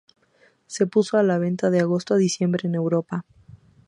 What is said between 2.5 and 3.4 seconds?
en Europa.